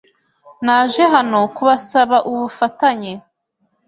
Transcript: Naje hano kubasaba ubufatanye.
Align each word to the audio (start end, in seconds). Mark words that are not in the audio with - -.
Naje 0.65 1.03
hano 1.13 1.39
kubasaba 1.55 2.17
ubufatanye. 2.31 3.11